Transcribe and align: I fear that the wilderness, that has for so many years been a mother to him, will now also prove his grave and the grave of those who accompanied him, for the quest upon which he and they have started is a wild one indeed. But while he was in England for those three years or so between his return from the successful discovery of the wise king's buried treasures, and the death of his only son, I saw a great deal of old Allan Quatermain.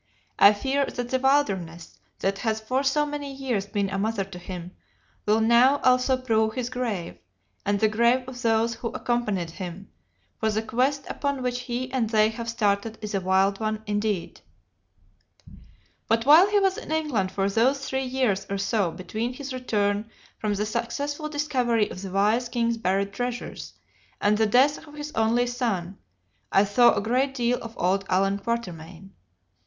I 0.39 0.53
fear 0.53 0.87
that 0.87 1.09
the 1.09 1.19
wilderness, 1.19 1.99
that 2.21 2.39
has 2.39 2.59
for 2.59 2.81
so 2.81 3.05
many 3.05 3.31
years 3.31 3.67
been 3.67 3.91
a 3.91 3.99
mother 3.99 4.23
to 4.23 4.39
him, 4.39 4.71
will 5.27 5.39
now 5.39 5.77
also 5.83 6.17
prove 6.17 6.55
his 6.55 6.71
grave 6.71 7.19
and 7.67 7.79
the 7.79 7.87
grave 7.87 8.27
of 8.27 8.41
those 8.41 8.73
who 8.73 8.87
accompanied 8.87 9.51
him, 9.51 9.91
for 10.39 10.49
the 10.49 10.63
quest 10.63 11.05
upon 11.07 11.43
which 11.43 11.59
he 11.59 11.91
and 11.91 12.09
they 12.09 12.29
have 12.29 12.49
started 12.49 12.97
is 12.99 13.13
a 13.13 13.21
wild 13.21 13.59
one 13.59 13.83
indeed. 13.85 14.41
But 16.07 16.25
while 16.25 16.49
he 16.49 16.57
was 16.59 16.79
in 16.79 16.91
England 16.91 17.31
for 17.31 17.47
those 17.47 17.87
three 17.87 18.03
years 18.05 18.47
or 18.49 18.57
so 18.57 18.89
between 18.89 19.33
his 19.33 19.53
return 19.53 20.09
from 20.39 20.55
the 20.55 20.65
successful 20.65 21.29
discovery 21.29 21.91
of 21.91 22.01
the 22.01 22.09
wise 22.09 22.49
king's 22.49 22.77
buried 22.77 23.13
treasures, 23.13 23.73
and 24.19 24.35
the 24.39 24.47
death 24.47 24.87
of 24.87 24.95
his 24.95 25.11
only 25.13 25.45
son, 25.45 25.99
I 26.51 26.63
saw 26.65 26.95
a 26.95 27.01
great 27.03 27.35
deal 27.35 27.59
of 27.61 27.77
old 27.77 28.03
Allan 28.09 28.39
Quatermain. 28.39 29.11